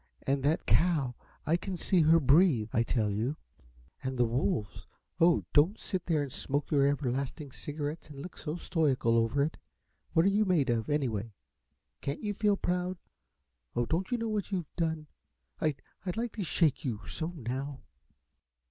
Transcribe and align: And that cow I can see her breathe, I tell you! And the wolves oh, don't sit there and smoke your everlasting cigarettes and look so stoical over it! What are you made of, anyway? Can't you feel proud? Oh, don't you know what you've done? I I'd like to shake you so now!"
And 0.25 0.41
that 0.41 0.65
cow 0.65 1.13
I 1.45 1.57
can 1.57 1.77
see 1.77 2.01
her 2.01 2.19
breathe, 2.19 2.69
I 2.73 2.81
tell 2.81 3.11
you! 3.11 3.37
And 4.01 4.17
the 4.17 4.25
wolves 4.25 4.87
oh, 5.19 5.43
don't 5.53 5.77
sit 5.79 6.07
there 6.07 6.23
and 6.23 6.33
smoke 6.33 6.71
your 6.71 6.87
everlasting 6.87 7.51
cigarettes 7.51 8.09
and 8.09 8.19
look 8.19 8.35
so 8.35 8.55
stoical 8.55 9.15
over 9.15 9.43
it! 9.43 9.57
What 10.13 10.25
are 10.25 10.29
you 10.29 10.43
made 10.43 10.71
of, 10.71 10.89
anyway? 10.89 11.35
Can't 12.01 12.23
you 12.23 12.33
feel 12.33 12.57
proud? 12.57 12.97
Oh, 13.75 13.85
don't 13.85 14.09
you 14.09 14.17
know 14.17 14.27
what 14.29 14.51
you've 14.51 14.75
done? 14.75 15.05
I 15.61 15.75
I'd 16.03 16.17
like 16.17 16.31
to 16.31 16.43
shake 16.43 16.83
you 16.83 17.01
so 17.07 17.27
now!" 17.35 17.81